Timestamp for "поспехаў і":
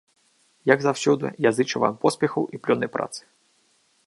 2.07-2.65